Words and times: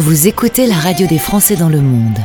Vous 0.00 0.28
écoutez 0.28 0.66
la 0.66 0.76
radio 0.76 1.06
des 1.06 1.18
Français 1.18 1.56
dans 1.56 1.68
le 1.68 1.82
monde. 1.82 2.18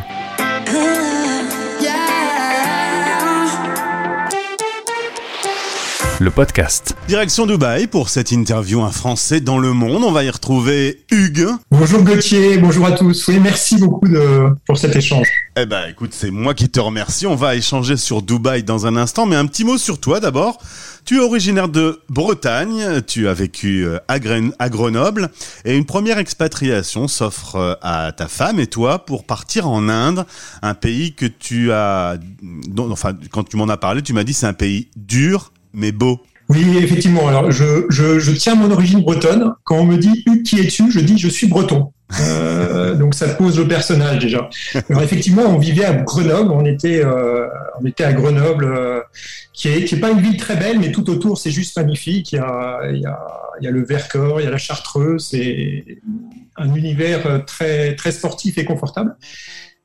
Le 6.20 6.32
podcast. 6.32 6.96
Direction 7.10 7.46
Dubaï 7.46 7.88
pour 7.88 8.10
cette 8.10 8.32
interview 8.32 8.82
Un 8.82 8.92
Français 8.92 9.42
dans 9.42 9.58
le 9.58 9.74
monde. 9.74 10.04
On 10.04 10.12
va 10.12 10.24
y 10.24 10.30
retrouver 10.30 11.04
Hugues. 11.12 11.48
Bonjour 11.72 12.04
Gauthier, 12.04 12.58
bonjour 12.58 12.86
à 12.86 12.94
tous. 12.94 13.28
Oui, 13.28 13.40
merci 13.42 13.78
beaucoup 13.78 14.08
de, 14.08 14.50
pour 14.66 14.78
cet 14.78 14.96
échange. 14.96 15.28
Eh 15.58 15.66
ben, 15.66 15.90
écoute, 15.90 16.14
c'est 16.14 16.32
moi 16.32 16.54
qui 16.54 16.70
te 16.70 16.80
remercie. 16.80 17.28
On 17.28 17.36
va 17.36 17.56
échanger 17.56 17.98
sur 17.98 18.22
Dubaï 18.22 18.64
dans 18.64 18.88
un 18.88 18.96
instant, 18.96 19.26
mais 19.26 19.36
un 19.36 19.46
petit 19.46 19.66
mot 19.66 19.78
sur 19.78 20.00
toi 20.00 20.20
d'abord. 20.20 20.58
Tu 21.04 21.18
es 21.18 21.20
originaire 21.20 21.70
de 21.70 22.02
Bretagne, 22.10 23.02
tu 23.06 23.28
as 23.28 23.34
vécu 23.34 23.86
euh, 23.86 24.00
à, 24.08 24.70
Grenoble 24.70 25.30
et 25.64 25.76
une 25.76 25.86
première 25.86 26.18
expatriation 26.18 27.08
s'offre 27.08 27.58
euh, 27.58 27.76
à 27.84 28.12
ta 28.12 28.28
femme 28.28 28.60
et 28.60 28.66
toi 28.66 29.06
pour 29.06 29.24
partir 29.24 29.68
en 29.68 29.88
Inde, 29.88 30.26
un 30.64 30.74
pays 30.74 31.14
que 31.14 31.28
tu 31.28 31.72
as, 31.72 32.18
enfin, 32.80 33.14
quand 33.32 33.44
tu 33.44 33.56
m'en 33.56 33.70
as 33.70 33.78
parlé, 33.78 34.02
tu 34.02 34.14
m'as 34.14 34.24
dit 34.24 34.34
c'est 34.34 34.48
un 34.48 34.54
pays 34.54 34.90
dur 34.96 35.52
mais 35.76 35.92
beau. 35.92 36.22
Oui, 36.50 36.78
effectivement. 36.78 37.28
Alors, 37.28 37.52
je, 37.52 37.86
je, 37.90 38.32
tiens 38.32 38.56
mon 38.56 38.70
origine 38.72 39.02
bretonne. 39.02 39.54
Quand 39.64 39.78
on 39.78 39.86
me 39.86 39.98
dit 39.98 40.24
Hugues, 40.28 40.44
qui 40.44 40.60
es-tu? 40.60 40.92
Je 40.92 41.00
dis 41.00 41.18
je 41.18 41.28
suis 41.28 41.48
breton. 41.48 41.92
Euh, 42.20 42.94
donc 42.94 43.16
ça 43.16 43.28
pose 43.30 43.58
le 43.58 43.68
personnage 43.68 44.20
déjà. 44.20 44.48
Alors 44.90 45.02
effectivement, 45.02 45.44
on 45.44 45.58
vivait 45.58 45.86
à 45.86 45.94
Grenoble. 45.94 46.52
On 46.52 46.66
était, 46.66 47.04
euh, 47.04 47.48
on 47.82 47.86
était 47.86 48.04
à 48.04 48.14
Grenoble, 48.14 48.66
euh, 48.66 49.02
qui 49.54 49.70
est, 49.70 50.00
pas 50.00 50.12
une 50.12 50.22
ville 50.22 50.38
très 50.38 50.56
belle, 50.56 50.80
mais 50.80 50.92
tout 50.92 51.10
autour 51.10 51.38
c'est 51.40 51.52
juste 51.52 51.76
magnifique. 51.78 52.32
Il 52.32 52.36
y 52.36 52.40
a, 52.40 52.82
il 52.92 53.00
y 53.00 53.06
a, 53.06 53.20
il 53.60 53.66
y 53.66 53.68
a 53.68 53.72
le 53.72 53.84
Vercors, 53.84 54.40
il 54.40 54.44
y 54.44 54.48
a 54.48 54.52
la 54.52 54.58
Chartreuse. 54.58 55.30
C'est 55.32 55.84
un 56.58 56.74
univers 56.76 57.44
très, 57.46 57.96
très 57.96 58.12
sportif 58.12 58.58
et 58.58 58.66
confortable. 58.66 59.16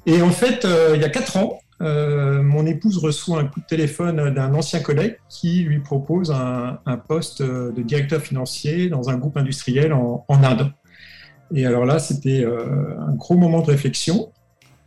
Et 0.06 0.20
en 0.22 0.30
fait, 0.30 0.66
il 0.94 1.00
y 1.00 1.04
a 1.04 1.08
quatre 1.08 1.36
ans, 1.36 1.58
euh, 1.82 2.42
mon 2.42 2.66
épouse 2.66 2.98
reçoit 2.98 3.40
un 3.40 3.46
coup 3.46 3.60
de 3.60 3.66
téléphone 3.66 4.34
d'un 4.34 4.54
ancien 4.54 4.80
collègue 4.80 5.16
qui 5.30 5.62
lui 5.62 5.78
propose 5.78 6.30
un, 6.30 6.78
poste 7.08 7.42
de 7.42 7.82
directeur 7.82 8.20
financier 8.20 8.88
dans 8.88 9.08
un 9.08 9.16
groupe 9.16 9.36
industriel 9.36 9.92
en, 9.92 10.24
Inde. 10.28 10.72
Et 11.54 11.66
alors 11.66 11.84
là, 11.86 11.98
c'était 11.98 12.44
euh, 12.44 12.98
un 13.00 13.14
gros 13.14 13.36
moment 13.36 13.60
de 13.62 13.66
réflexion. 13.66 14.30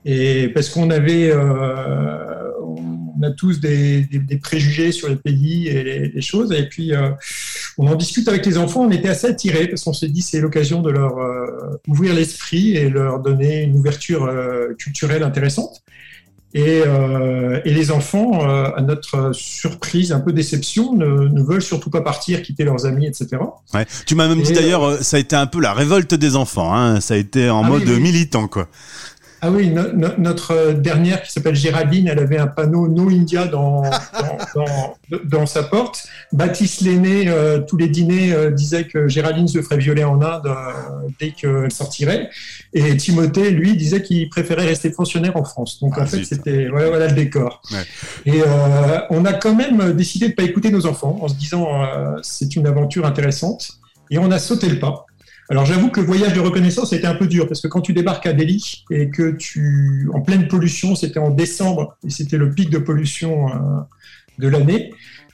Et 0.06 0.50
parce 0.50 0.70
qu'on 0.70 0.90
avait, 0.90 1.32
euh, 1.32 2.52
on 2.62 3.24
a 3.24 3.32
tous 3.32 3.60
des, 3.60 4.08
préjugés 4.42 4.92
sur 4.92 5.10
les 5.10 5.16
pays 5.16 5.68
et 5.68 6.10
les, 6.10 6.22
choses. 6.22 6.52
Et 6.52 6.68
puis, 6.68 6.92
on 7.78 7.88
en 7.88 7.96
discute 7.96 8.28
avec 8.28 8.46
les 8.46 8.58
enfants. 8.58 8.82
On 8.82 8.92
était 8.92 9.10
assez 9.10 9.28
attirés 9.28 9.68
parce 9.68 9.84
qu'on 9.84 9.94
s'est 9.94 10.10
dit 10.10 10.22
c'est 10.22 10.42
l'occasion 10.42 10.82
de 10.82 10.92
leur 10.92 11.16
ouvrir 11.88 12.14
l'esprit 12.14 12.76
et 12.76 12.90
leur 12.90 13.20
donner 13.20 13.64
une 13.64 13.76
ouverture 13.76 14.30
culturelle 14.78 15.24
intéressante. 15.24 15.84
Et, 16.56 16.84
euh, 16.86 17.62
et, 17.66 17.74
les 17.74 17.90
enfants, 17.90 18.48
euh, 18.48 18.70
à 18.76 18.82
notre 18.82 19.32
surprise, 19.34 20.12
un 20.12 20.20
peu 20.20 20.32
déception, 20.32 20.94
ne, 20.94 21.28
ne, 21.28 21.42
veulent 21.42 21.64
surtout 21.64 21.90
pas 21.90 22.02
partir, 22.02 22.44
quitter 22.44 22.64
leurs 22.64 22.86
amis, 22.86 23.08
etc. 23.08 23.38
Ouais. 23.74 23.88
Tu 24.06 24.14
m'as 24.14 24.28
même 24.28 24.44
dit 24.44 24.54
d'ailleurs, 24.54 24.84
euh, 24.84 24.98
ça 25.02 25.18
a 25.18 25.20
été 25.20 25.36
un 25.36 25.48
peu 25.48 25.60
la 25.60 25.74
révolte 25.74 26.14
des 26.14 26.36
enfants. 26.36 26.72
Hein. 26.72 27.02
Ça 27.02 27.16
a 27.16 27.18
été 27.18 27.50
en 27.50 27.64
ah 27.64 27.68
mode 27.68 27.88
militant, 27.88 28.48
quoi. 28.48 28.68
Ah 29.46 29.52
oui, 29.52 29.76
notre 30.20 30.72
dernière 30.72 31.22
qui 31.22 31.30
s'appelle 31.30 31.54
Géraldine, 31.54 32.08
elle 32.08 32.20
avait 32.20 32.38
un 32.38 32.48
panneau 32.48 32.88
No 32.88 33.10
India 33.10 33.46
dans, 33.52 33.84
dans, 34.56 34.96
dans, 35.26 35.46
sa 35.46 35.64
porte. 35.64 36.08
Baptiste 36.32 36.80
Lenné, 36.80 37.28
euh, 37.28 37.60
tous 37.60 37.76
les 37.76 37.90
dîners, 37.90 38.32
euh, 38.32 38.52
disait 38.52 38.86
que 38.86 39.10
Géraldine 39.10 39.50
se 39.50 39.62
ferait 39.62 39.80
violer 39.80 40.06
en 40.06 40.22
Inde 40.22 40.46
euh, 40.46 40.54
dès 41.20 41.32
qu'elle 41.32 41.70
sortirait. 41.74 42.30
Et 42.72 42.96
Timothée, 42.96 43.52
lui, 43.52 43.76
disait 43.76 44.02
qu'il 44.02 44.30
préférait 44.30 44.66
rester 44.66 44.92
fonctionnaire 44.92 45.36
en 45.36 45.44
France. 45.44 45.82
Donc 45.82 45.98
en 45.98 46.04
ah, 46.04 46.06
fait, 46.06 46.24
c'était 46.24 46.70
voilà, 46.70 46.88
voilà, 46.88 47.08
le 47.08 47.14
décor. 47.14 47.62
Et 48.26 48.40
on 49.10 49.26
a 49.26 49.34
quand 49.34 49.56
même 49.56 49.92
décidé 49.92 50.28
de 50.28 50.32
ne 50.32 50.36
pas 50.38 50.44
écouter 50.44 50.72
nos 50.72 50.86
enfants 50.86 51.20
en 51.22 51.28
se 51.28 51.36
disant 51.36 51.86
c'est 52.22 52.56
une 52.56 52.66
aventure 52.66 53.06
intéressante. 53.06 53.72
Et 54.10 54.18
on 54.20 54.32
a 54.32 54.40
sauté 54.40 54.70
le 54.70 54.80
pas. 54.80 55.06
Alors 55.50 55.66
j'avoue 55.66 55.90
que 55.90 56.00
le 56.00 56.06
voyage 56.06 56.34
de 56.34 56.40
reconnaissance 56.40 56.94
était 56.94 57.08
un 57.08 57.16
peu 57.16 57.28
dur 57.28 57.48
parce 57.48 57.62
que 57.62 57.68
quand 57.68 57.82
tu 57.82 57.94
débarques 57.94 58.26
à 58.26 58.34
Delhi 58.34 58.86
et 58.90 59.10
que 59.10 59.32
tu 59.32 60.10
en 60.14 60.22
pleine 60.22 60.48
pollution, 60.48 60.96
c'était 60.96 61.20
en 61.20 61.32
décembre 61.32 61.98
et 62.06 62.10
c'était 62.10 62.38
le 62.38 62.52
pic 62.52 62.70
de 62.70 62.78
pollution 62.78 63.50
euh, 63.50 63.52
de 64.40 64.48
l'année. 64.48 64.94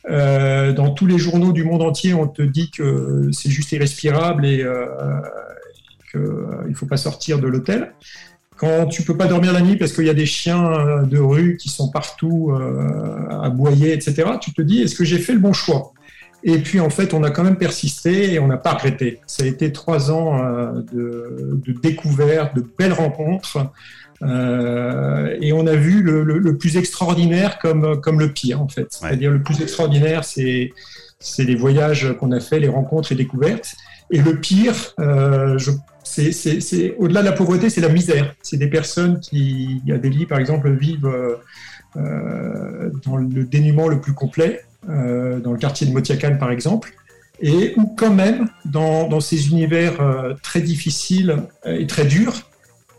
Euh, 0.09 0.73
dans 0.73 0.91
tous 0.91 1.05
les 1.05 1.19
journaux 1.19 1.51
du 1.51 1.63
monde 1.63 1.83
entier, 1.83 2.15
on 2.15 2.27
te 2.27 2.41
dit 2.41 2.71
que 2.71 3.29
c'est 3.31 3.51
juste 3.51 3.71
irrespirable 3.71 4.45
et 4.47 4.63
euh, 4.63 4.85
qu'il 6.09 6.21
ne 6.21 6.73
faut 6.73 6.87
pas 6.87 6.97
sortir 6.97 7.37
de 7.39 7.47
l'hôtel. 7.47 7.93
Quand 8.57 8.87
tu 8.87 9.03
peux 9.03 9.15
pas 9.15 9.27
dormir 9.27 9.53
la 9.53 9.61
nuit 9.61 9.77
parce 9.77 9.93
qu'il 9.93 10.05
y 10.05 10.09
a 10.09 10.13
des 10.15 10.25
chiens 10.25 11.03
de 11.03 11.17
rue 11.17 11.55
qui 11.55 11.69
sont 11.69 11.91
partout 11.91 12.51
à 13.29 13.45
aboyer, 13.45 13.93
etc., 13.93 14.31
tu 14.41 14.51
te 14.53 14.61
dis 14.61 14.81
est-ce 14.81 14.95
que 14.95 15.05
j'ai 15.05 15.19
fait 15.19 15.31
le 15.31 15.39
bon 15.39 15.53
choix? 15.53 15.93
Et 16.43 16.59
puis 16.59 16.79
en 16.79 16.89
fait, 16.89 17.13
on 17.13 17.23
a 17.23 17.31
quand 17.31 17.43
même 17.43 17.57
persisté 17.57 18.33
et 18.33 18.39
on 18.39 18.47
n'a 18.47 18.57
pas 18.57 18.73
regretté. 18.73 19.19
Ça 19.27 19.43
a 19.43 19.45
été 19.45 19.71
trois 19.71 20.11
ans 20.11 20.41
euh, 20.41 20.81
de, 20.93 21.61
de 21.65 21.73
découvertes, 21.79 22.55
de 22.55 22.65
belles 22.77 22.93
rencontres. 22.93 23.71
Euh, 24.21 25.37
et 25.41 25.53
on 25.53 25.65
a 25.65 25.75
vu 25.75 26.01
le, 26.01 26.23
le, 26.23 26.57
plus 26.57 26.77
extraordinaire 26.77 27.57
comme, 27.59 28.01
comme 28.01 28.19
le 28.19 28.31
pire, 28.31 28.61
en 28.61 28.67
fait. 28.67 28.87
C'est-à-dire 28.89 29.31
le 29.31 29.41
plus 29.41 29.61
extraordinaire, 29.61 30.23
c'est, 30.23 30.71
c'est 31.19 31.43
les 31.43 31.55
voyages 31.55 32.13
qu'on 32.19 32.31
a 32.31 32.39
fait, 32.39 32.59
les 32.59 32.67
rencontres 32.67 33.11
et 33.11 33.15
découvertes. 33.15 33.75
Et 34.11 34.19
le 34.19 34.39
pire, 34.39 34.75
euh, 34.99 35.57
c'est 36.03 36.95
au-delà 36.97 37.21
de 37.21 37.27
la 37.27 37.31
pauvreté, 37.33 37.69
c'est 37.69 37.81
la 37.81 37.89
misère. 37.89 38.33
C'est 38.41 38.57
des 38.57 38.67
personnes 38.67 39.19
qui, 39.19 39.81
à 39.89 39.97
Delhi, 39.97 40.25
par 40.25 40.39
exemple, 40.39 40.69
vivent 40.71 41.09
euh, 41.95 42.89
dans 43.05 43.17
le 43.17 43.43
dénuement 43.45 43.87
le 43.87 44.01
plus 44.01 44.13
complet. 44.13 44.63
Euh, 44.87 45.39
dans 45.41 45.51
le 45.51 45.57
quartier 45.57 45.85
de 45.85 45.91
Motiakan 45.91 46.37
par 46.37 46.51
exemple, 46.51 46.93
et 47.41 47.73
où 47.75 47.93
quand 47.97 48.13
même, 48.13 48.47
dans, 48.65 49.19
ces 49.19 49.49
univers 49.49 49.99
euh, 49.99 50.33
très 50.41 50.61
difficiles 50.61 51.35
et 51.65 51.85
très 51.85 52.05
durs, 52.05 52.33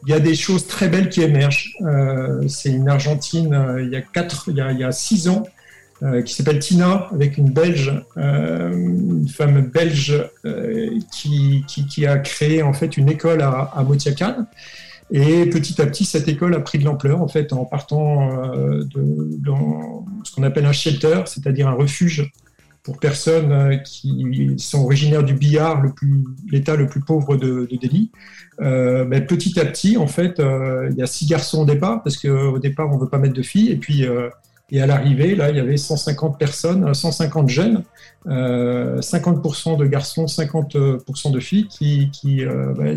il 0.06 0.10
y 0.10 0.14
a 0.14 0.20
des 0.20 0.34
choses 0.34 0.66
très 0.66 0.88
belles 0.88 1.08
qui 1.08 1.22
émergent. 1.22 1.74
Euh, 1.82 2.46
c'est 2.48 2.70
une 2.70 2.88
Argentine, 2.88 3.78
il, 3.78 3.91
y 3.91 4.84
a 4.84 4.92
six 4.92 5.28
ans, 5.28 5.44
qui 6.24 6.32
s'appelle 6.32 6.58
Tina, 6.58 7.08
avec 7.12 7.36
une 7.36 7.50
Belge, 7.50 7.92
une 8.16 9.28
femme 9.28 9.60
belge 9.60 10.24
qui, 11.12 12.06
a 12.06 12.18
créé 12.18 12.62
en 12.62 12.72
fait 12.72 12.97
une 12.97 13.10
école 13.10 13.42
à, 13.42 13.70
à 13.74 13.82
Motiakan. 13.82 14.47
Et 15.12 15.47
petit 15.47 15.81
à 15.82 15.87
petit, 15.87 16.04
cette 16.04 16.28
école 16.28 16.54
a 16.54 16.60
pris 16.60 16.78
de 16.78 16.84
l'ampleur 16.84 17.21
en 17.21 17.28
fait 17.28 17.53
en 17.53 17.65
partant 17.65 18.54
euh, 18.54 18.84
de, 18.84 19.37
dans 19.38 20.06
ce 20.25 20.34
qu'on 20.34 20.44
appelle 20.44 20.66
un 20.66 20.72
shelter, 20.72 21.22
c'est-à-dire 21.26 21.69
un 21.69 21.72
refuge 21.72 22.31
pour 22.82 22.98
personnes 22.98 23.53
euh, 23.53 23.76
qui 23.76 24.54
sont 24.59 24.84
originaires 24.84 25.22
du 25.22 25.34
plus 25.34 26.25
l'État 26.50 26.76
le 26.76 26.87
plus 26.87 27.00
pauvre 27.00 27.37
de, 27.37 27.69
de 27.71 27.76
Delhi. 27.76 28.10
Euh, 28.60 29.04
ben, 29.04 29.25
petit 29.26 29.59
à 29.60 29.65
petit, 29.65 29.97
en 29.97 30.06
fait, 30.06 30.41
euh, 30.41 30.88
il 30.91 30.97
y 30.97 31.03
a 31.03 31.06
six 31.06 31.27
garçons 31.27 31.62
au 31.62 31.65
départ 31.65 32.03
parce 32.03 32.16
qu'au 32.16 32.59
départ 32.59 32.88
on 32.92 32.98
veut 32.98 33.09
pas 33.09 33.19
mettre 33.19 33.34
de 33.34 33.42
filles, 33.42 33.71
et 33.71 33.77
puis 33.77 34.06
et 34.72 34.81
à 34.81 34.86
l'arrivée, 34.86 35.34
là, 35.34 35.50
il 35.50 35.56
y 35.56 35.60
avait 35.60 35.76
150 35.76 36.38
personnes, 36.38 36.94
150 36.94 37.48
jeunes, 37.48 37.82
euh, 38.28 39.00
50% 39.00 39.76
de 39.76 39.86
garçons, 39.86 40.26
50% 40.26 41.31
de 41.31 41.41
filles 41.41 41.69
qui, 41.69 42.44
euh, 42.44 42.72
bah, 42.76 42.97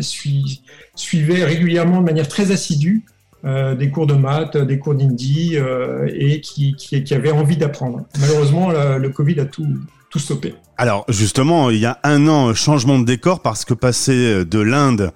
suivaient 0.94 1.44
régulièrement 1.44 2.00
de 2.00 2.04
manière 2.04 2.28
très 2.28 2.52
assidue 2.52 3.04
euh, 3.44 3.74
des 3.74 3.90
cours 3.90 4.06
de 4.06 4.14
maths, 4.14 4.56
des 4.56 4.78
cours 4.78 4.94
d'indie 4.94 5.56
euh, 5.56 6.08
et 6.14 6.40
qui, 6.40 6.76
avaient 7.10 7.32
envie 7.32 7.56
d'apprendre. 7.56 8.04
Malheureusement, 8.20 8.70
le 8.70 9.08
Covid 9.08 9.40
a 9.40 9.44
tout, 9.44 9.66
Alors 10.76 11.04
justement, 11.08 11.70
il 11.70 11.78
y 11.78 11.86
a 11.86 11.98
un 12.02 12.26
an, 12.26 12.52
changement 12.54 12.98
de 12.98 13.04
décor 13.04 13.40
parce 13.40 13.64
que 13.64 13.74
passer 13.74 14.44
de 14.44 14.58
l'Inde 14.58 15.12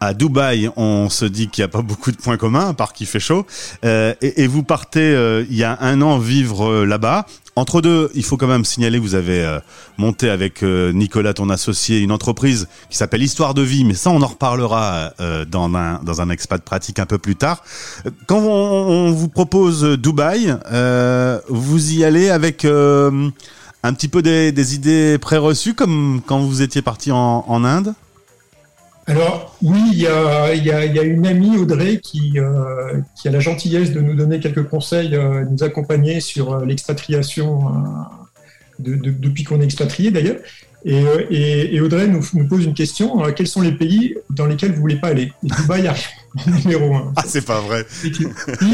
à 0.00 0.14
Dubaï, 0.14 0.70
on 0.76 1.10
se 1.10 1.26
dit 1.26 1.48
qu'il 1.48 1.62
n'y 1.62 1.66
a 1.66 1.68
pas 1.68 1.82
beaucoup 1.82 2.10
de 2.10 2.16
points 2.16 2.38
communs, 2.38 2.70
à 2.70 2.74
part 2.74 2.94
qu'il 2.94 3.06
fait 3.06 3.20
chaud. 3.20 3.46
Euh, 3.84 4.14
et, 4.22 4.42
et, 4.42 4.46
vous 4.46 4.62
partez 4.62 5.00
euh, 5.00 5.44
il 5.50 5.56
y 5.56 5.64
a 5.64 5.76
un 5.80 6.00
an 6.00 6.18
vivre 6.18 6.66
euh, 6.66 6.84
là-bas. 6.86 7.26
Entre 7.54 7.82
deux, 7.82 8.10
il 8.14 8.24
faut 8.24 8.38
quand 8.38 8.46
même 8.46 8.64
signaler 8.64 8.98
que 8.98 9.02
vous 9.02 9.14
avez 9.14 9.44
euh, 9.44 9.58
monté 9.98 10.30
avec 10.30 10.62
Nicolas, 10.62 11.34
ton 11.34 11.50
associé, 11.50 12.00
une 12.00 12.12
entreprise 12.12 12.68
qui 12.88 12.96
s'appelle 12.96 13.22
Histoire 13.22 13.52
de 13.52 13.60
vie, 13.60 13.84
mais 13.84 13.92
ça 13.92 14.08
on 14.10 14.22
en 14.22 14.26
reparlera 14.26 15.12
dans, 15.48 15.74
un, 15.74 16.00
dans 16.02 16.20
un 16.22 16.30
expat 16.30 16.62
pratique 16.62 16.98
un 17.00 17.06
peu 17.06 17.18
plus 17.18 17.36
tard. 17.36 17.62
Quand 18.26 18.38
on, 18.38 18.48
on 18.48 19.10
vous 19.10 19.28
propose 19.28 19.82
Dubaï, 19.98 20.56
vous 21.48 21.92
y 21.92 22.04
allez 22.04 22.30
avec 22.30 22.64
un 23.82 23.94
petit 23.94 24.08
peu 24.08 24.22
des, 24.22 24.52
des 24.52 24.74
idées 24.74 25.18
préreçues 25.18 25.74
comme 25.74 26.20
quand 26.26 26.40
vous 26.40 26.62
étiez 26.62 26.82
parti 26.82 27.12
en, 27.12 27.44
en 27.46 27.64
Inde 27.64 27.94
alors 29.10 29.56
oui, 29.60 29.80
il 29.92 29.98
y 29.98 30.06
a, 30.06 30.54
y, 30.54 30.70
a, 30.70 30.84
y 30.84 30.98
a, 30.98 31.02
une 31.02 31.26
amie, 31.26 31.56
Audrey, 31.56 31.98
qui, 31.98 32.38
euh, 32.38 33.00
qui, 33.20 33.26
a 33.26 33.32
la 33.32 33.40
gentillesse 33.40 33.92
de 33.92 34.00
nous 34.00 34.14
donner 34.14 34.38
quelques 34.38 34.68
conseils, 34.68 35.16
euh, 35.16 35.44
nous 35.50 35.64
accompagner 35.64 36.20
sur 36.20 36.52
euh, 36.52 36.64
l'expatriation 36.64 37.64
de, 38.78 38.94
de, 38.94 39.10
depuis 39.10 39.42
qu'on 39.42 39.60
est 39.60 39.64
expatrié 39.64 40.12
d'ailleurs. 40.12 40.36
Et, 40.84 41.80
Audrey 41.80 42.06
nous, 42.06 42.22
pose 42.48 42.64
une 42.64 42.74
question 42.74 43.20
quels 43.32 43.48
sont 43.48 43.62
les 43.62 43.72
pays 43.72 44.14
dans 44.30 44.46
lesquels 44.46 44.72
vous 44.72 44.80
voulez 44.80 44.96
pas 44.96 45.08
aller? 45.08 45.32
Et 45.44 45.48
Dubaï 45.48 45.88
arrive 45.88 46.06
numéro 46.64 46.94
un. 46.94 47.12
Ah, 47.16 47.24
c'est 47.26 47.44
pas 47.44 47.60
vrai. 47.60 47.84
si, 47.88 48.12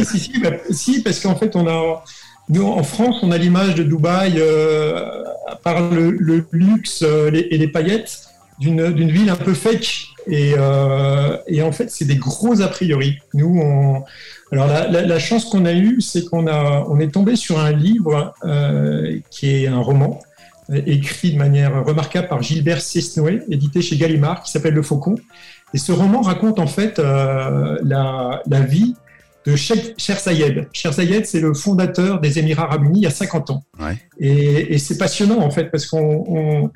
si, 0.05 0.19
si, 0.19 0.39
bah, 0.39 0.51
si 0.71 1.03
parce 1.03 1.19
qu'en 1.19 1.37
fait, 1.37 1.57
on 1.57 1.67
a 1.67 2.05
nous, 2.49 2.67
en 2.67 2.83
France, 2.83 3.19
on 3.23 3.31
a 3.31 3.39
l'image 3.39 3.75
de 3.75 3.83
Dubaï, 3.83 4.35
euh, 4.37 5.25
à 5.49 5.57
part 5.57 5.91
le, 5.91 6.47
luxe 6.53 7.03
euh, 7.03 7.31
et 7.33 7.59
les 7.59 7.69
paillettes, 7.69 8.29
d'une 8.61 9.11
ville 9.11 9.31
un 9.31 9.37
peu 9.37 9.55
fake. 9.55 10.07
Et, 10.29 10.55
euh, 10.59 11.37
et 11.47 11.63
en 11.63 11.73
fait, 11.73 11.91
c'est 11.91 12.05
des 12.05 12.17
gros 12.17 12.61
a 12.61 12.69
priori. 12.69 13.19
Nous, 13.35 13.61
on... 13.61 14.03
alors 14.51 14.67
la, 14.67 14.89
la, 14.89 15.19
chance 15.19 15.45
qu'on 15.45 15.65
a 15.65 15.73
eue, 15.73 16.01
c'est 16.01 16.25
qu'on 16.25 16.47
a, 16.49 16.85
on 16.89 16.99
est 16.99 17.13
tombé 17.13 17.37
sur 17.37 17.61
un 17.61 17.73
livre 17.73 18.35
euh, 18.45 19.19
qui 19.31 19.51
est 19.51 19.67
un 19.69 19.79
roman 19.79 20.21
écrit 20.69 21.33
de 21.33 21.39
manière 21.39 21.85
remarquable 21.85 22.27
par 22.27 22.43
Gilbert 22.43 22.81
Cesnoë, 22.81 23.45
édité 23.49 23.83
chez 23.83 23.97
Gallimard, 23.97 24.43
qui 24.43 24.51
s'appelle 24.51 24.75
Le 24.75 24.83
Faucon. 24.83 25.15
Et 25.75 25.79
ce 25.79 25.93
roman 25.93 26.23
raconte 26.23 26.59
en 26.59 26.67
fait 26.67 26.99
euh, 26.99 27.79
la, 27.85 28.43
la, 28.47 28.61
vie 28.61 28.97
de 29.47 29.55
Cher 29.55 30.19
Zayed. 30.19 30.69
Cher 30.73 30.93
Zayed, 30.93 31.25
c'est 31.27 31.41
le 31.41 31.55
fondateur 31.55 32.21
des 32.21 32.39
Émirats 32.39 32.65
Arabes 32.65 32.85
Unis 32.85 33.01
il 33.01 33.05
y 33.05 33.07
a 33.07 33.11
50 33.11 33.51
ans. 33.51 33.65
Et, 34.19 34.79
c'est 34.79 34.99
passionnant, 34.99 35.39
en 35.39 35.51
fait, 35.51 35.71
parce 35.71 35.87
qu'on 35.87 36.71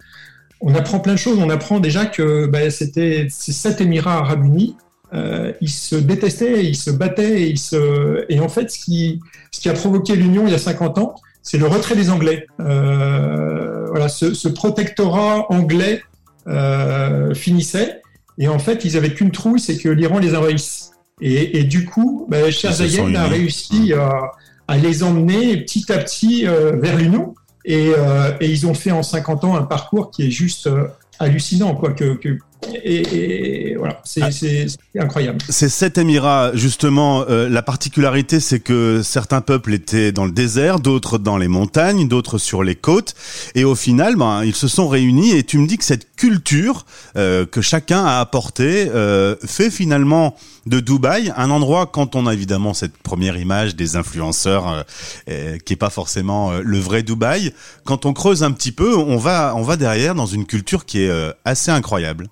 on, 0.61 0.75
apprend 0.75 1.00
plein 1.00 1.14
de 1.14 1.19
choses. 1.19 1.38
On 1.38 1.50
apprend 1.50 1.81
déjà 1.81 2.06
que 2.06 2.46
bah, 2.46 2.70
c'était 2.70 3.26
ces 3.28 3.52
sept 3.52 3.81
Émirats 3.81 4.19
Arabes 4.19 4.44
Unis. 4.44 4.76
Euh, 5.12 5.52
ils 5.61 5.70
se 5.70 5.96
détestaient, 5.96 6.64
ils 6.64 6.76
se 6.76 6.90
battaient, 6.90 7.43
et, 7.43 7.49
ils 7.49 7.58
se... 7.58 8.25
et 8.28 8.38
en 8.38 8.49
fait, 8.49 8.70
ce 8.70 8.78
qui, 8.78 9.20
ce 9.50 9.61
qui 9.61 9.69
a 9.69 9.73
provoqué 9.73 10.14
l'union 10.14 10.46
il 10.46 10.52
y 10.52 10.55
a 10.55 10.58
50 10.58 10.99
ans, 10.99 11.16
c'est 11.43 11.58
le 11.58 11.66
retrait 11.66 11.96
des 11.96 12.11
Anglais. 12.11 12.46
Euh, 12.61 13.87
voilà, 13.88 14.08
ce, 14.08 14.49
protectorat 14.49 15.50
anglais 15.50 16.02
euh, 16.46 17.34
finissait, 17.34 18.02
et 18.38 18.46
en 18.46 18.61
fait, 18.61 18.84
ils 18.84 18.96
avaient 18.96 19.12
qu'une 19.12 19.32
trouille, 19.32 19.58
c'est 19.58 19.76
que 19.76 19.88
l'Iran 19.88 20.20
les 20.20 20.37
envahisse. 20.37 20.89
Et, 21.22 21.64
du 21.64 21.84
coup, 21.84 22.28
Cher 22.50 22.72
Zayed 22.72 23.17
a 23.17 23.26
réussi 23.26 23.93
à, 23.93 24.76
les 24.76 25.02
emmener 25.02 25.56
petit 25.58 25.90
à 25.93 25.99
petit 25.99 26.46
euh, 26.46 26.76
vers 26.76 26.96
l'Union. 26.96 27.34
Euh, 27.69 28.32
et, 28.40 28.50
ils 28.50 28.67
ont 28.67 28.75
fait 28.75 28.90
en 28.90 29.02
50 29.02 29.44
ans 29.44 29.56
un 29.56 29.62
parcours 29.62 30.11
qui 30.11 30.26
est 30.26 30.31
juste 30.31 30.67
euh, 30.67 30.88
hallucinant, 31.19 31.75
quoi, 31.75 31.93
que, 31.93 32.38
et, 32.85 33.75
voilà, 33.77 34.01
ah. 34.21 34.31
c'est 34.31 34.67
incroyable. 34.99 35.39
Ces 35.49 35.69
sept 35.69 35.99
Émirats, 35.99 36.51
justement, 36.55 37.25
euh, 37.29 37.49
la 37.49 37.62
particularité, 37.62 38.41
c'est 38.41 38.61
que 38.61 39.03
certains 39.03 39.41
peuples 39.41 39.73
étaient 39.73 40.12
dans 40.12 40.25
le 40.25 40.33
désert, 40.33 40.81
d'autres 40.81 41.19
dans 41.19 41.39
les 41.39 41.49
montagnes, 41.49 42.09
d'autres 42.09 42.39
sur 42.39 42.62
les 42.62 42.75
côtes, 42.75 43.15
et 43.55 43.65
au 43.65 43.75
final, 43.75 44.17
ben, 44.17 44.45
ils 44.45 44.55
se 44.55 44.69
sont 44.69 44.89
réunis. 44.89 45.33
Et 45.33 45.43
tu 45.43 45.59
me 45.59 45.67
dis 45.67 45.79
que 45.79 45.85
cette 45.85 46.15
culture 46.17 46.85
euh, 47.17 47.47
que 47.47 47.61
chacun 47.61 48.05
a 48.05 48.21
apportée 48.21 48.89
euh, 48.95 49.37
fait 49.45 49.71
finalement 49.71 50.35
de 50.67 50.81
Dubaï 50.81 51.33
un 51.37 51.51
endroit 51.51 51.87
quand 51.87 52.17
on 52.17 52.27
a 52.27 52.35
évidemment 52.35 52.75
cette 52.75 52.97
première 52.99 53.39
image 53.39 53.77
des 53.77 53.97
influenceurs 53.97 54.85
qui 55.27 55.73
est 55.73 55.77
pas 55.77 55.89
forcément 55.89 56.53
le 56.53 56.79
vrai 56.79 57.03
Dubaï. 57.03 57.55
Quand 57.85 58.05
on 58.05 58.12
creuse 58.12 58.43
un 58.43 58.53
petit 58.53 58.71
peu, 58.71 58.95
on 58.95 59.17
va 59.17 59.55
on 59.57 59.62
va 59.62 59.77
derrière 59.77 60.15
dans 60.15 60.27
une 60.27 60.45
culture 60.45 60.85
qui 60.85 61.01
est 61.05 61.33
assez 61.47 61.71
incroyable. 61.71 62.29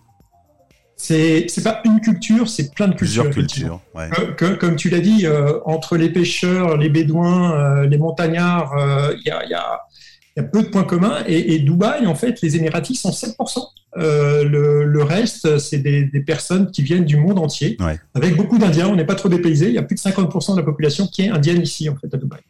C'est 1.01 1.47
c'est 1.49 1.63
pas 1.63 1.81
une 1.85 2.01
culture, 2.01 2.49
c'est 2.49 2.75
plein 2.75 2.89
de 2.89 2.95
cultures. 2.95 3.31
cultures. 3.31 3.81
Comme, 4.59 4.75
tu 4.75 4.91
l'as 4.91 4.99
dit, 4.99 5.27
euh, 5.27 5.61
entre 5.65 5.97
les 5.97 6.11
pêcheurs, 6.11 6.77
les 6.77 6.89
bédouins, 6.89 7.53
euh, 7.53 7.87
les 7.87 7.99
montagnards, 7.99 8.77
euh, 8.77 9.15
il 9.17 9.29
y, 9.29 9.31
a, 9.31 9.47
y, 9.47 9.55
a, 9.55 9.81
y, 10.37 10.41
a, 10.41 10.43
peu 10.43 10.63
de 10.63 10.69
points 10.69 10.85
communs. 10.85 11.23
Et, 11.27 11.55
et 11.55 11.59
Dubaï, 11.59 12.07
en 12.07 12.15
fait, 12.15 12.41
les 12.43 12.57
Émiratis 12.57 13.01
sont 13.01 13.11
7%. 13.11 13.35
Euh, 13.97 14.45
le, 14.45 14.85
le, 14.85 15.03
reste, 15.03 15.59
c'est 15.59 15.79
des, 15.79 16.05
des, 16.05 16.21
personnes 16.21 16.71
qui 16.71 16.83
viennent 16.83 17.07
du 17.07 17.17
monde 17.17 17.39
entier, 17.39 17.79
avec 18.15 18.37
beaucoup 18.37 18.59
d'Indiens. 18.59 18.87
On 18.87 18.97
n'est 18.97 19.07
pas 19.07 19.15
trop 19.15 19.31
dépaysé. 19.31 19.69
Il 19.69 19.75
y 19.75 19.79
a 19.79 19.83
plus 19.83 19.95
de 19.95 20.01
50% 20.01 20.53
de 20.53 20.59
la 20.59 20.63
population 20.63 21.07
qui 21.07 21.23
est 21.23 21.31
indienne 21.31 21.63
ici, 21.63 21.89
en 21.89 21.97
fait, 21.97 22.13
à 22.13 22.19
Dubaï. 22.19 22.41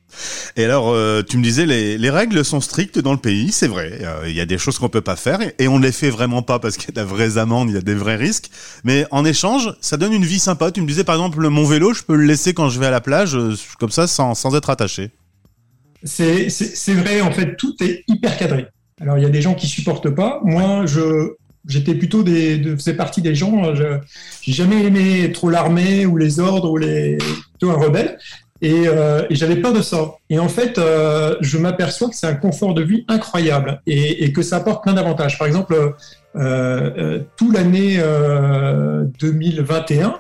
Et 0.57 0.65
alors, 0.65 0.91
euh, 0.91 1.23
tu 1.23 1.39
me 1.39 1.43
disais, 1.43 1.65
les, 1.65 1.97
les, 1.97 2.11
règles 2.11 2.45
sont 2.45 2.61
strictes 2.61 2.99
dans 2.99 3.13
le 3.13 3.19
pays, 3.19 3.53
c'est 3.53 3.69
vrai. 3.69 4.01
Euh, 4.03 4.25
il 4.27 4.35
y 4.35 4.41
a 4.41 4.47
des 4.47 4.59
choses 4.59 4.79
qu'on 4.79 4.89
peut 4.89 5.01
pas 5.01 5.17
faire 5.17 5.39
et 5.59 5.69
on 5.69 5.79
ne 5.79 5.85
les 5.85 5.93
fait 5.93 6.11
vraiment 6.11 6.43
pas 6.43 6.59
parce 6.59 6.77
qu'il 6.77 6.95
y 6.95 6.99
a 6.99 7.03
de 7.03 7.09
vraies 7.09 7.39
amendes, 7.39 7.71
il 7.71 7.75
y 7.75 7.79
a 7.79 7.83
des 7.83 7.95
vrais 7.95 8.17
risques. 8.17 8.51
Mais 8.83 9.07
en 9.13 9.25
échange, 9.25 9.73
ça 9.81 9.97
donne 9.97 10.13
une 10.13 10.25
vie 10.25 10.41
sympa. 10.41 10.73
Tu 10.73 10.83
me 10.83 10.87
disais, 10.87 11.05
par 11.05 11.15
exemple, 11.15 11.47
mon 11.49 11.65
vélo, 11.65 11.95
je 11.95 12.03
peux 12.03 12.17
le 12.17 12.25
laisser 12.25 12.53
quand 12.53 12.69
je 12.69 12.81
vais 12.81 12.87
à 12.87 12.91
la 12.91 13.01
plage, 13.01 13.39
comme 13.79 13.91
ça, 13.91 14.09
sans, 14.09 14.35
sans 14.35 14.57
être 14.57 14.71
attaché. 14.71 15.13
C'est 16.05 16.95
vrai, 16.95 17.21
en 17.21 17.33
fait, 17.33 17.57
tout 17.57 17.75
est 17.81 18.05
hyper 18.09 18.37
cadré. 18.37 18.67
Alors, 19.01 19.19
il 19.19 19.23
y 19.23 19.27
a 19.27 19.31
des 19.31 19.43
gens 19.43 19.55
qui 19.55 19.67
supportent 19.67 20.11
pas. 20.11 20.41
Moi, 20.45 20.87
je, 20.87 21.35
j'étais 21.67 21.95
plutôt 21.95 22.23
des, 22.23 22.59
de, 22.59 22.75
faisais 22.75 22.95
partie 22.95 23.23
des 23.23 23.35
gens. 23.35 23.75
Je, 23.75 23.99
j'ai 24.43 24.53
jamais 24.53 24.85
aimé 24.85 25.31
trop 25.33 25.51
l'armée 25.51 26.07
ou 26.07 26.17
les 26.17 26.41
ordres 26.41 26.71
ou 26.71 26.77
les, 26.77 27.19
plutôt 27.51 27.71
un 27.71 27.79
rebelle. 27.79 28.19
Et, 28.61 28.89
euh, 28.89 29.25
et 29.31 29.37
j'avais 29.37 29.57
peur 29.57 29.73
de 29.73 29.83
ça. 29.83 30.15
Et 30.31 30.39
en 30.39 30.49
fait, 30.49 30.79
euh, 30.79 31.37
je 31.41 31.59
m'aperçois 31.59 32.09
que 32.09 32.17
c'est 32.17 32.27
un 32.27 32.35
confort 32.35 32.75
de 32.75 32.83
vie 32.83 33.05
incroyable 33.07 33.81
et, 33.87 34.25
et 34.25 34.33
que 34.33 34.43
ça 34.43 34.57
apporte 34.57 34.83
plein 34.83 34.95
d'avantages. 34.95 35.39
Par 35.39 35.47
exemple, 35.47 35.75
euh, 35.75 35.93
euh 36.35 37.21
tout 37.37 37.53
l'année 37.53 37.99
2021 39.21 40.19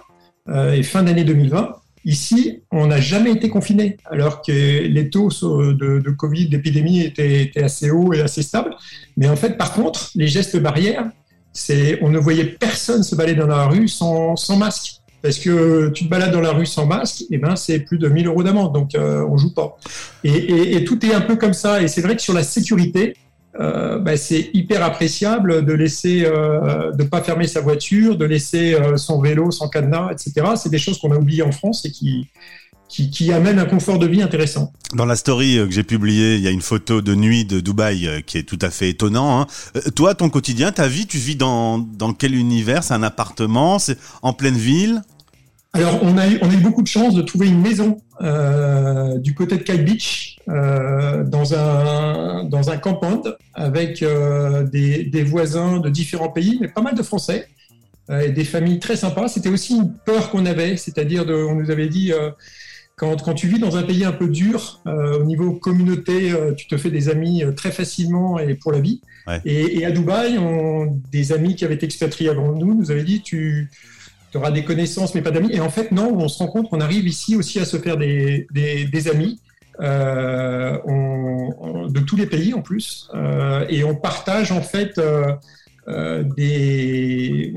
euh, 0.48 0.72
et 0.72 0.82
fin 0.82 1.02
d'année 1.02 1.24
2020, 1.24 1.74
Ici, 2.08 2.62
on 2.72 2.86
n'a 2.86 3.02
jamais 3.02 3.32
été 3.32 3.50
confiné, 3.50 3.98
alors 4.06 4.40
que 4.40 4.50
les 4.50 5.10
taux 5.10 5.28
de, 5.28 6.10
Covid, 6.12 6.48
d'épidémie 6.48 7.02
étaient, 7.02 7.52
assez 7.62 7.90
hauts 7.90 8.14
et 8.14 8.22
assez 8.22 8.42
stables. 8.42 8.74
Mais 9.18 9.28
en 9.28 9.36
fait, 9.36 9.58
par 9.58 9.74
contre, 9.74 10.08
les 10.14 10.26
gestes 10.26 10.56
barrières, 10.56 11.04
c'est, 11.52 11.98
on 12.02 12.08
ne 12.08 12.18
voyait 12.18 12.46
personne 12.46 13.02
se 13.02 13.14
balader 13.14 13.38
dans 13.38 13.46
la 13.46 13.66
rue 13.66 13.88
sans, 13.88 14.34
masque. 14.56 15.02
Parce 15.20 15.38
que 15.38 15.90
tu 15.90 16.06
te 16.06 16.08
balades 16.08 16.32
dans 16.32 16.40
la 16.40 16.52
rue 16.52 16.64
sans 16.64 16.86
masque, 16.86 17.22
et 17.22 17.26
eh 17.32 17.38
ben 17.38 17.56
c'est 17.56 17.80
plus 17.80 17.98
de 17.98 18.08
1000 18.08 18.26
euros 18.28 18.42
d'amende, 18.42 18.72
donc 18.72 18.94
euh, 18.94 19.26
on 19.28 19.36
joue 19.36 19.52
pas. 19.52 19.76
et, 20.24 20.82
tout 20.84 21.04
est 21.04 21.12
un 21.12 21.20
peu 21.20 21.36
comme 21.36 21.52
ça. 21.52 21.82
Et 21.82 21.88
c'est 21.88 22.00
vrai 22.00 22.16
que 22.16 22.22
sur 22.22 22.32
la 22.32 22.42
sécurité, 22.42 23.16
euh, 23.60 23.98
bah, 23.98 24.16
c'est 24.16 24.50
hyper 24.54 24.84
appréciable 24.84 25.64
de 25.64 25.72
laisser, 25.72 26.24
euh, 26.24 26.92
de 26.92 27.02
pas 27.02 27.22
fermer 27.22 27.46
sa 27.48 27.60
voiture, 27.60 28.16
de 28.16 28.24
laisser 28.24 28.74
euh, 28.74 28.96
son 28.96 29.20
vélo 29.20 29.50
sans 29.50 29.68
cadenas, 29.68 30.12
etc. 30.12 30.52
C'est 30.56 30.68
des 30.68 30.78
choses 30.78 30.98
qu'on 30.98 31.10
a 31.10 31.16
oubliées 31.16 31.42
en 31.42 31.50
France 31.50 31.84
et 31.84 31.90
qui 31.90 33.32
amènent 33.32 33.58
un 33.58 33.64
confort 33.64 33.98
de 33.98 34.06
vie 34.06 34.22
intéressant. 34.22 34.72
Dans 34.94 35.06
la 35.06 35.16
story 35.16 35.56
que 35.56 35.72
j'ai 35.72 35.82
publiée, 35.82 36.36
il 36.36 36.42
y 36.42 36.46
a 36.46 36.50
une 36.50 36.62
photo 36.62 37.00
de 37.00 37.14
nuit 37.14 37.44
de 37.44 37.58
Dubaï 37.58 38.22
qui 38.26 38.38
est 38.38 38.44
tout 38.44 38.58
à 38.62 38.70
fait 38.70 38.90
étonnant. 38.90 39.40
Hein. 39.40 39.46
toi, 39.96 40.14
ton 40.14 40.30
quotidien, 40.30 40.70
ta 40.70 40.86
vie, 40.86 41.06
tu 41.06 41.18
vis 41.18 41.36
dans, 41.36 41.78
dans 41.78 42.12
quel 42.12 42.34
univers? 42.36 42.84
C'est 42.84 42.94
un 42.94 43.02
appartement? 43.02 43.78
C'est 43.80 43.98
en 44.22 44.32
pleine 44.32 44.56
ville? 44.56 45.02
Alors, 45.74 46.00
on 46.02 46.16
a, 46.16 46.26
eu, 46.26 46.38
on 46.40 46.48
a 46.48 46.54
eu 46.54 46.58
beaucoup 46.58 46.82
de 46.82 46.88
chance 46.88 47.14
de 47.14 47.20
trouver 47.20 47.48
une 47.48 47.60
maison 47.60 47.98
euh, 48.22 49.18
du 49.18 49.34
côté 49.34 49.58
de 49.58 49.62
Kite 49.62 49.84
Beach, 49.84 50.38
euh, 50.48 51.24
dans, 51.24 51.54
un, 51.54 52.44
dans 52.44 52.70
un 52.70 52.80
avec 53.54 54.02
euh, 54.02 54.62
des, 54.64 55.04
des, 55.04 55.22
voisins 55.22 55.78
de 55.78 55.90
différents 55.90 56.30
pays, 56.30 56.56
mais 56.60 56.68
pas 56.68 56.80
mal 56.80 56.94
de 56.94 57.02
Français, 57.02 57.48
et 58.10 58.30
des 58.30 58.44
familles 58.44 58.78
très 58.78 58.96
sympas. 58.96 59.28
C'était 59.28 59.50
aussi 59.50 59.76
une 59.76 59.92
peur 59.92 60.30
qu'on 60.30 60.46
avait, 60.46 60.78
c'est-à-dire, 60.78 61.26
on 61.28 61.56
nous 61.56 61.70
avait 61.70 61.88
dit, 61.88 62.10
quand, 62.96 63.22
quand, 63.22 63.34
tu 63.34 63.48
vis 63.48 63.58
dans 63.58 63.76
un 63.76 63.82
pays 63.82 64.06
un 64.06 64.12
peu 64.12 64.28
dur, 64.28 64.80
au 64.86 65.24
niveau 65.24 65.52
communauté, 65.52 66.32
tu 66.56 66.66
te 66.68 66.78
fais 66.78 66.90
des 66.90 67.10
amis 67.10 67.42
très 67.54 67.70
facilement 67.70 68.38
et 68.38 68.54
pour 68.54 68.72
la 68.72 68.80
vie. 68.80 69.02
Ouais. 69.26 69.42
Et, 69.44 69.80
et, 69.80 69.84
à 69.84 69.90
Dubaï, 69.90 70.38
on, 70.38 70.98
des 71.12 71.32
amis 71.32 71.54
qui 71.54 71.66
avaient 71.66 71.74
été 71.74 71.84
expatriés 71.84 72.30
avant 72.30 72.52
nous 72.52 72.74
nous 72.74 72.90
avaient 72.90 73.04
dit, 73.04 73.20
tu 73.20 73.70
tu 74.30 74.38
auras 74.38 74.50
des 74.50 74.64
connaissances 74.64 75.14
mais 75.14 75.22
pas 75.22 75.30
d'amis. 75.30 75.50
Et 75.52 75.60
en 75.60 75.70
fait, 75.70 75.92
non, 75.92 76.14
on 76.18 76.28
se 76.28 76.38
rend 76.38 76.48
compte 76.48 76.70
qu'on 76.70 76.80
arrive 76.80 77.06
ici 77.06 77.36
aussi 77.36 77.58
à 77.58 77.64
se 77.64 77.76
faire 77.78 77.96
des, 77.96 78.46
des, 78.52 79.08
amis. 79.08 79.40
Euh, 79.80 80.76
de 81.88 82.00
tous 82.00 82.16
les 82.16 82.26
pays 82.26 82.52
en 82.52 82.62
plus, 82.62 83.08
euh, 83.14 83.64
et 83.68 83.84
on 83.84 83.94
partage 83.94 84.50
en 84.50 84.60
fait 84.60 84.98
euh, 84.98 86.24
des. 86.36 87.54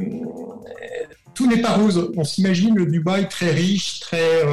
Tout 1.33 1.47
n'est 1.47 1.61
pas 1.61 1.73
rose. 1.73 2.11
On 2.15 2.23
s'imagine 2.23 2.75
le 2.75 2.85
Dubaï 2.85 3.27
très 3.27 3.49
riche, 3.49 4.01
très. 4.01 4.43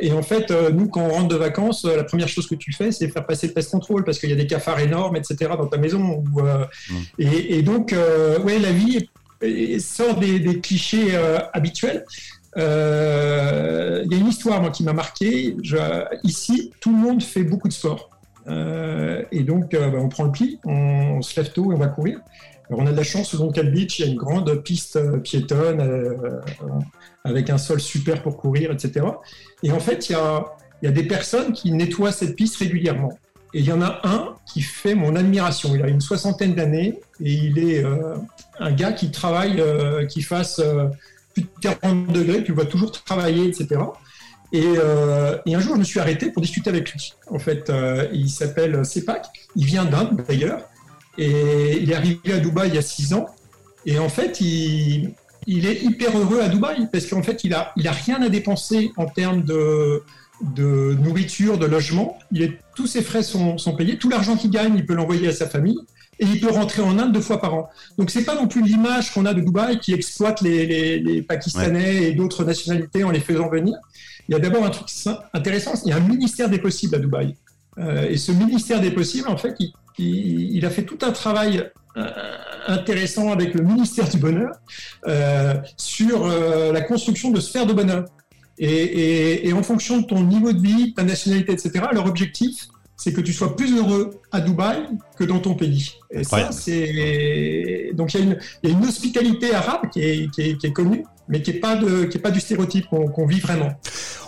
et 0.00 0.12
en 0.12 0.22
fait, 0.22 0.50
nous, 0.72 0.88
quand 0.88 1.02
on 1.02 1.10
rentre 1.10 1.28
de 1.28 1.36
vacances, 1.36 1.84
la 1.84 2.02
première 2.02 2.28
chose 2.28 2.48
que 2.48 2.56
tu 2.56 2.72
fais, 2.72 2.90
c'est 2.90 3.08
faire 3.08 3.24
passer 3.24 3.46
le 3.46 3.52
test 3.52 3.70
contrôle 3.70 4.02
parce 4.02 4.18
qu'il 4.18 4.30
y 4.30 4.32
a 4.32 4.36
des 4.36 4.48
cafards 4.48 4.80
énormes, 4.80 5.14
etc., 5.14 5.52
dans 5.56 5.66
ta 5.66 5.76
maison. 5.76 6.24
Mmh. 6.24 6.94
et, 7.20 7.58
et, 7.58 7.62
donc, 7.62 7.94
ouais, 8.44 8.58
la 8.58 8.72
vie 8.72 8.96
est 8.96 9.11
sort 9.80 10.18
des, 10.18 10.60
clichés 10.60 11.14
euh, 11.14 11.38
habituels. 11.52 12.04
Euh, 12.56 14.02
il 14.04 14.12
y 14.12 14.14
a 14.14 14.18
une 14.18 14.28
histoire 14.28 14.60
moi, 14.60 14.70
qui 14.70 14.82
m'a 14.84 14.92
marqué. 14.92 15.56
ici, 16.22 16.72
tout 16.80 16.90
le 16.90 16.98
monde 16.98 17.22
fait 17.22 17.44
beaucoup 17.44 17.68
de 17.68 17.72
sport. 17.72 18.10
Euh, 18.48 19.22
et 19.30 19.42
donc, 19.42 19.72
bah, 19.72 19.90
on 19.94 20.08
prend 20.08 20.24
le 20.24 20.32
pli, 20.32 20.58
on, 20.64 21.22
se 21.22 21.40
lève 21.40 21.52
tôt 21.52 21.72
et 21.72 21.74
on 21.74 21.78
va 21.78 21.88
courir. 21.88 22.20
On 22.70 22.86
a 22.86 22.92
de 22.92 22.96
la 22.96 23.02
chance, 23.02 23.30
selon 23.30 23.50
Cal 23.50 23.70
Beach, 23.70 23.98
il 23.98 24.06
y 24.06 24.08
a 24.08 24.10
une 24.10 24.18
grande 24.18 24.54
piste 24.62 24.98
piétonne 25.22 26.40
avec 27.22 27.50
un 27.50 27.58
sol 27.58 27.80
super 27.80 28.22
pour 28.22 28.38
courir, 28.38 28.70
etc. 28.70 29.06
Et 29.62 29.70
en 29.72 29.80
fait, 29.80 30.08
il 30.08 30.16
y 30.82 30.86
a 30.86 30.92
des 30.92 31.04
personnes 31.04 31.52
qui 31.52 31.70
nettoient 31.72 32.12
cette 32.12 32.34
piste 32.34 32.56
régulièrement. 32.56 33.12
Et 33.54 33.60
il 33.60 33.66
y 33.66 33.72
en 33.72 33.82
a 33.82 34.00
un 34.04 34.34
qui 34.46 34.62
fait 34.62 34.94
mon 34.94 35.14
admiration. 35.14 35.74
Il 35.74 35.82
a 35.82 35.88
une 35.88 36.00
soixantaine 36.00 36.54
d'années 36.54 37.00
et 37.22 37.32
il 37.32 37.58
est 37.58 37.84
euh, 37.84 38.16
un 38.58 38.72
gars 38.72 38.92
qui 38.92 39.10
travaille, 39.10 39.60
euh, 39.60 40.06
qui 40.06 40.22
fasse 40.22 40.58
euh, 40.58 40.86
plus 41.34 41.42
de 41.42 41.48
40 41.60 42.08
degrés, 42.08 42.44
tu 42.44 42.52
vois 42.52 42.64
toujours 42.64 42.92
travailler, 42.92 43.46
etc. 43.48 43.80
Et, 44.54 44.66
un 44.66 45.60
jour, 45.60 45.74
je 45.74 45.80
me 45.80 45.84
suis 45.84 45.98
arrêté 45.98 46.30
pour 46.30 46.42
discuter 46.42 46.68
avec 46.68 46.92
lui. 46.92 47.14
En 47.30 47.38
fait, 47.38 47.72
il 48.12 48.28
s'appelle 48.28 48.84
Sepak. 48.84 49.24
Il 49.56 49.64
vient 49.64 49.86
d'Inde 49.86 50.22
d'ailleurs. 50.28 50.60
Et 51.16 51.78
il 51.80 51.90
est 51.90 51.94
arrivé 51.94 52.34
à 52.34 52.38
Dubaï 52.38 52.68
il 52.68 52.74
y 52.74 52.78
a 52.78 52.82
six 52.82 53.14
ans. 53.14 53.26
Et 53.86 53.98
en 53.98 54.10
fait, 54.10 54.42
il, 54.42 55.14
il 55.46 55.66
est 55.66 55.82
hyper 55.82 56.16
heureux 56.18 56.40
à 56.40 56.48
Dubaï 56.48 56.86
parce 56.92 57.06
qu'en 57.06 57.22
fait, 57.22 57.44
il 57.44 57.54
a, 57.54 57.72
il 57.76 57.88
a 57.88 57.92
rien 57.92 58.20
à 58.20 58.28
dépenser 58.28 58.92
en 58.98 59.06
termes 59.06 59.42
de, 59.42 60.02
de 60.42 60.96
nourriture, 61.00 61.58
de 61.58 61.66
logement. 61.66 62.18
Il 62.30 62.42
est, 62.42 62.58
tous 62.74 62.86
ses 62.86 63.02
frais 63.02 63.22
sont, 63.22 63.58
sont 63.58 63.74
payés. 63.74 63.96
Tout 63.96 64.08
l'argent 64.08 64.36
qu'il 64.36 64.50
gagne, 64.50 64.74
il 64.76 64.84
peut 64.84 64.94
l'envoyer 64.94 65.28
à 65.28 65.32
sa 65.32 65.48
famille. 65.48 65.78
Et 66.18 66.26
il 66.26 66.40
peut 66.40 66.50
rentrer 66.50 66.82
en 66.82 66.98
Inde 66.98 67.12
deux 67.12 67.20
fois 67.20 67.40
par 67.40 67.54
an. 67.54 67.70
Donc, 67.98 68.10
c'est 68.10 68.24
pas 68.24 68.34
non 68.34 68.46
plus 68.46 68.62
l'image 68.62 69.12
qu'on 69.12 69.24
a 69.24 69.34
de 69.34 69.40
Dubaï 69.40 69.78
qui 69.80 69.92
exploite 69.92 70.40
les, 70.40 70.66
les, 70.66 71.00
les 71.00 71.22
Pakistanais 71.22 72.04
et 72.04 72.12
d'autres 72.12 72.44
nationalités 72.44 73.02
en 73.02 73.10
les 73.10 73.20
faisant 73.20 73.48
venir. 73.48 73.74
Il 74.28 74.32
y 74.32 74.34
a 74.36 74.38
d'abord 74.38 74.64
un 74.64 74.70
truc 74.70 74.88
intéressant 75.32 75.72
il 75.84 75.88
y 75.88 75.92
a 75.92 75.96
un 75.96 76.00
ministère 76.00 76.48
des 76.48 76.58
possibles 76.58 76.94
à 76.94 76.98
Dubaï. 76.98 77.34
Euh, 77.78 78.08
et 78.08 78.18
ce 78.18 78.30
ministère 78.30 78.80
des 78.80 78.90
possibles, 78.90 79.28
en 79.28 79.38
fait, 79.38 79.56
il, 79.58 79.72
il, 79.98 80.56
il 80.56 80.66
a 80.66 80.70
fait 80.70 80.82
tout 80.82 80.98
un 81.02 81.10
travail 81.10 81.70
euh, 81.96 82.10
intéressant 82.68 83.32
avec 83.32 83.54
le 83.54 83.62
ministère 83.62 84.08
du 84.08 84.18
Bonheur 84.18 84.52
euh, 85.08 85.54
sur 85.76 86.26
euh, 86.26 86.72
la 86.72 86.82
construction 86.82 87.30
de 87.30 87.40
sphères 87.40 87.66
de 87.66 87.72
bonheur. 87.72 88.04
Et, 88.64 88.68
et, 88.68 89.48
et, 89.48 89.52
en 89.52 89.62
fonction 89.64 90.00
de 90.00 90.06
ton 90.06 90.22
niveau 90.22 90.52
de 90.52 90.60
vie, 90.60 90.94
ta 90.94 91.02
nationalité, 91.02 91.52
etc., 91.52 91.84
leur 91.92 92.06
objectif, 92.06 92.68
c'est 92.96 93.12
que 93.12 93.20
tu 93.20 93.32
sois 93.32 93.56
plus 93.56 93.76
heureux 93.76 94.20
à 94.30 94.40
Dubaï 94.40 94.86
que 95.16 95.24
dans 95.24 95.40
ton 95.40 95.54
pays. 95.54 95.94
Et 96.12 96.22
ça, 96.22 96.52
c'est 96.52 97.90
donc 97.94 98.14
il 98.14 98.20
y, 98.20 98.68
y, 98.68 98.70
a 98.70 98.72
une 98.72 98.84
hospitalité 98.84 99.52
arabe 99.52 99.90
qui 99.92 100.00
est, 100.00 100.30
qui 100.30 100.42
est, 100.42 100.58
qui 100.58 100.68
est 100.68 100.72
connue, 100.72 101.04
mais 101.32 101.40
qui 101.40 101.52
n'est 101.52 101.58
pas, 101.60 101.76
de, 101.76 102.04
qui 102.04 102.18
est 102.18 102.20
pas 102.20 102.30
du 102.30 102.40
stéréotype 102.40 102.86
qu'on 102.88 103.08
qu 103.08 103.26
vit 103.26 103.40
vraiment. 103.40 103.70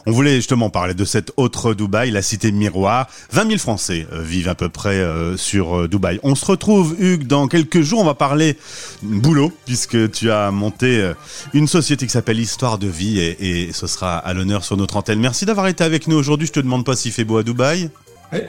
On 0.07 0.11
voulait 0.11 0.37
justement 0.37 0.71
parler 0.71 0.95
de 0.95 1.05
cette 1.05 1.33
autre 1.37 1.75
Dubaï, 1.75 2.11
la 2.11 2.23
cité 2.23 2.51
miroir. 2.51 3.09
20 3.33 3.47
000 3.47 3.59
Français 3.59 4.07
euh, 4.13 4.23
vivent 4.23 4.49
à 4.49 4.55
peu 4.55 4.71
près 4.71 4.97
euh, 4.97 5.37
sur 5.37 5.81
euh, 5.81 5.89
Dubaï. 5.89 6.19
On 6.23 6.35
se 6.35 6.45
retrouve, 6.47 6.97
Hugues, 6.99 7.27
dans 7.27 7.47
quelques 7.47 7.83
jours. 7.83 8.01
On 8.01 8.05
va 8.05 8.15
parler 8.15 8.57
boulot, 9.03 9.53
puisque 9.67 10.11
tu 10.11 10.31
as 10.31 10.51
monté 10.51 11.13
une 11.53 11.69
société 11.69 12.07
qui 12.07 12.13
s'appelle 12.13 12.41
Histoire 12.41 12.79
de 12.79 12.89
vie, 12.89 13.21
et, 13.21 13.67
et 13.67 13.73
ce 13.73 13.87
sera 13.87 14.17
à 14.17 14.33
l'honneur 14.33 14.65
sur 14.65 14.77
notre 14.79 14.97
antenne. 14.97 15.21
Merci 15.21 15.45
d'avoir 15.45 15.69
été 15.69 15.85
avec 15.85 16.09
nous 16.09 16.17
aujourd'hui. 16.17 16.47
Je 16.47 16.53
te 16.53 16.61
demande 16.61 16.85
pas 16.87 16.97
s'il 16.97 17.13
fait 17.13 17.25
beau 17.25 17.37
à 17.37 17.43
Dubaï. 17.43 17.91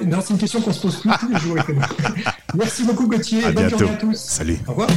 Non, 0.06 0.20
c'est 0.22 0.34
une 0.34 0.40
question 0.40 0.62
qu'on 0.62 0.74
se 0.74 0.82
pose 0.82 0.96
plus 0.98 1.12
tous 1.20 1.30
les 1.30 1.40
jours. 1.40 1.58
Merci 2.56 2.84
beaucoup 2.84 3.08
Gauthier. 3.08 3.44
À 3.44 3.52
Bonne 3.52 3.68
bientôt. 3.68 3.80
journée 3.86 3.94
à 3.94 3.98
tous. 3.98 4.18
Salut. 4.18 4.58
Au 4.68 4.72
revoir. 4.72 4.90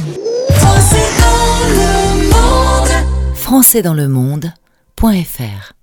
Français 3.39 3.81
dans 3.81 3.93
le 3.93 4.07
monde.fr 4.09 5.73